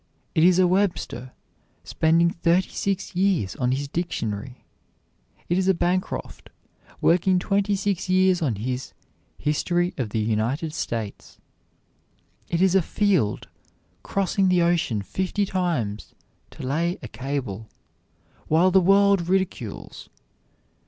It 0.33 0.43
is 0.43 0.57
a 0.57 0.65
Webster, 0.65 1.31
spending 1.83 2.31
thirty 2.31 2.69
six 2.71 3.15
years 3.15 3.55
on 3.57 3.71
his 3.71 3.87
dictionary. 3.87 4.65
It 5.47 5.59
is 5.59 5.67
a 5.67 5.75
Bancroft, 5.75 6.49
working 7.01 7.37
twenty 7.37 7.75
six 7.75 8.09
years 8.09 8.41
on 8.41 8.55
his 8.55 8.93
"History 9.37 9.93
of 9.99 10.09
the 10.09 10.17
United 10.17 10.73
States." 10.73 11.37
It 12.49 12.63
is 12.63 12.73
a 12.73 12.81
Field, 12.81 13.47
crossing 14.01 14.49
the 14.49 14.63
ocean 14.63 15.03
fifty 15.03 15.45
times 15.45 16.15
to 16.49 16.63
lay 16.65 16.97
a 17.03 17.07
cable, 17.07 17.69
while 18.47 18.71
the 18.71 18.81
world 18.81 19.29
ridicules. 19.29 20.09